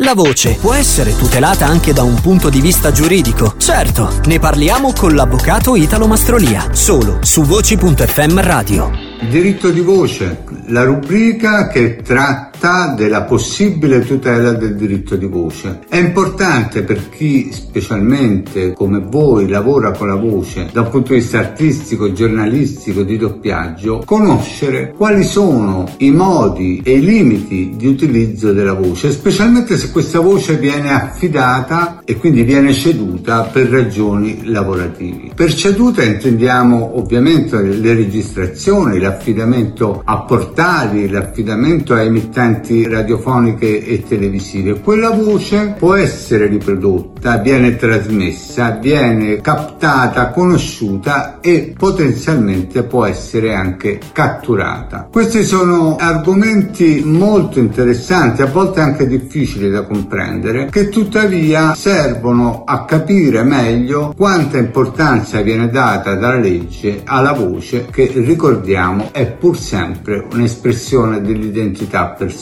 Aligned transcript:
La 0.00 0.14
voce 0.14 0.54
può 0.54 0.74
essere 0.74 1.16
tutelata 1.16 1.66
anche 1.66 1.92
da 1.92 2.04
un 2.04 2.20
punto 2.20 2.50
di 2.50 2.60
vista 2.60 2.92
giuridico. 2.92 3.54
Certo, 3.58 4.20
ne 4.26 4.38
parliamo 4.38 4.92
con 4.92 5.12
l'avvocato 5.16 5.74
Italo 5.74 6.06
Mastrolia, 6.06 6.68
solo 6.72 7.18
su 7.22 7.42
voci.fm 7.42 8.40
radio. 8.40 8.92
Diritto 9.28 9.70
di 9.70 9.80
voce, 9.80 10.44
la 10.66 10.84
rubrica 10.84 11.66
che 11.66 11.96
tratta 11.96 12.47
della 12.96 13.22
possibile 13.22 14.04
tutela 14.04 14.50
del 14.52 14.74
diritto 14.74 15.14
di 15.14 15.26
voce. 15.26 15.80
È 15.88 15.96
importante 15.96 16.82
per 16.82 17.08
chi 17.08 17.52
specialmente 17.52 18.72
come 18.72 18.98
voi 18.98 19.48
lavora 19.48 19.92
con 19.92 20.08
la 20.08 20.16
voce 20.16 20.68
da 20.72 20.80
un 20.80 20.90
punto 20.90 21.12
di 21.12 21.20
vista 21.20 21.38
artistico, 21.38 22.12
giornalistico, 22.12 23.02
di 23.02 23.16
doppiaggio, 23.16 24.02
conoscere 24.04 24.92
quali 24.96 25.22
sono 25.22 25.88
i 25.98 26.10
modi 26.10 26.80
e 26.82 26.94
i 26.94 27.00
limiti 27.00 27.74
di 27.76 27.86
utilizzo 27.86 28.52
della 28.52 28.74
voce, 28.74 29.12
specialmente 29.12 29.76
se 29.76 29.92
questa 29.92 30.18
voce 30.18 30.56
viene 30.56 30.92
affidata 30.92 32.02
e 32.04 32.16
quindi 32.16 32.42
viene 32.42 32.72
ceduta 32.72 33.42
per 33.42 33.68
ragioni 33.68 34.40
lavorative. 34.46 35.30
Per 35.32 35.54
ceduta 35.54 36.02
intendiamo 36.02 36.98
ovviamente 36.98 37.60
le 37.62 37.94
registrazioni, 37.94 38.98
l'affidamento 38.98 40.02
a 40.04 40.22
portali, 40.22 41.08
l'affidamento 41.08 41.94
a 41.94 42.02
emittenti 42.02 42.46
radiofoniche 42.88 43.84
e 43.84 44.02
televisive. 44.06 44.80
Quella 44.80 45.10
voce 45.10 45.74
può 45.78 45.94
essere 45.94 46.46
riprodotta, 46.46 47.38
viene 47.38 47.76
trasmessa, 47.76 48.78
viene 48.80 49.40
captata, 49.40 50.30
conosciuta 50.30 51.40
e 51.40 51.74
potenzialmente 51.76 52.82
può 52.84 53.04
essere 53.04 53.54
anche 53.54 53.98
catturata. 54.12 55.08
Questi 55.10 55.44
sono 55.44 55.96
argomenti 55.96 57.02
molto 57.04 57.58
interessanti, 57.58 58.42
a 58.42 58.46
volte 58.46 58.80
anche 58.80 59.06
difficili 59.06 59.70
da 59.70 59.82
comprendere, 59.82 60.68
che 60.70 60.88
tuttavia 60.88 61.74
servono 61.74 62.64
a 62.64 62.84
capire 62.84 63.42
meglio 63.42 64.14
quanta 64.16 64.58
importanza 64.58 65.40
viene 65.40 65.68
data 65.68 66.14
dalla 66.14 66.38
legge 66.38 67.02
alla 67.04 67.32
voce 67.32 67.86
che 67.90 68.10
ricordiamo 68.14 69.08
è 69.12 69.26
pur 69.26 69.58
sempre 69.58 70.26
un'espressione 70.32 71.20
dell'identità 71.20 72.06
personale. 72.06 72.36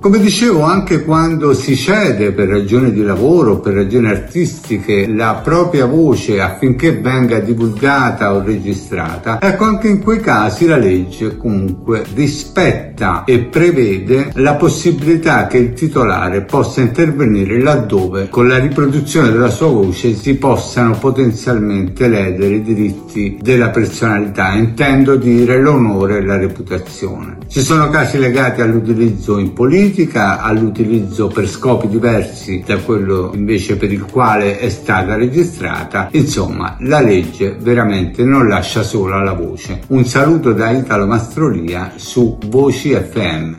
Come 0.00 0.18
dicevo, 0.18 0.62
anche 0.62 1.04
quando 1.04 1.54
si 1.54 1.76
cede 1.76 2.32
per 2.32 2.48
ragioni 2.48 2.90
di 2.90 3.02
lavoro, 3.02 3.60
per 3.60 3.74
ragioni 3.74 4.08
artistiche, 4.08 5.06
la 5.06 5.40
propria 5.42 5.86
voce 5.86 6.40
affinché 6.40 6.98
venga 6.98 7.38
divulgata 7.38 8.34
o 8.34 8.42
registrata, 8.42 9.38
ecco 9.40 9.64
anche 9.64 9.88
in 9.88 10.02
quei 10.02 10.20
casi 10.20 10.66
la 10.66 10.76
legge 10.76 11.36
comunque 11.36 12.02
rispetta 12.14 13.24
e 13.24 13.40
prevede 13.44 14.30
la 14.34 14.54
possibilità 14.54 15.46
che 15.46 15.58
il 15.58 15.72
titolare 15.74 16.42
possa 16.42 16.80
intervenire 16.80 17.60
laddove 17.60 18.28
con 18.28 18.48
la 18.48 18.58
riproduzione 18.58 19.30
della 19.30 19.50
sua 19.50 19.68
voce 19.68 20.14
si 20.14 20.34
possano 20.36 20.98
potenzialmente 20.98 22.08
ledere 22.08 22.54
i 22.54 22.62
diritti 22.62 23.38
della 23.40 23.68
personalità, 23.68 24.54
intendo 24.54 25.16
dire 25.16 25.60
l'onore 25.60 26.18
e 26.18 26.24
la 26.24 26.36
reputazione. 26.36 27.38
Ci 27.46 27.60
sono 27.60 27.88
casi 27.90 28.18
legati 28.18 28.60
all'utilizzo 28.60 29.19
in 29.38 29.52
politica, 29.52 30.40
all'utilizzo 30.40 31.28
per 31.28 31.48
scopi 31.48 31.88
diversi 31.88 32.62
da 32.66 32.78
quello 32.78 33.32
invece 33.34 33.76
per 33.76 33.92
il 33.92 34.04
quale 34.04 34.58
è 34.58 34.68
stata 34.68 35.16
registrata. 35.16 36.08
Insomma, 36.12 36.76
la 36.80 37.00
legge 37.00 37.56
veramente 37.60 38.24
non 38.24 38.48
lascia 38.48 38.82
sola 38.82 39.22
la 39.22 39.34
voce. 39.34 39.80
Un 39.88 40.04
saluto 40.04 40.52
da 40.52 40.70
Italo 40.70 41.06
Mastrolia 41.06 41.92
su 41.96 42.38
Voci 42.46 42.94
FM. 42.94 43.58